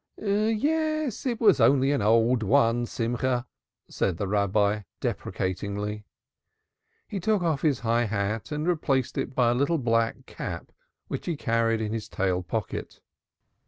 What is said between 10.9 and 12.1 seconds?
which he carried in his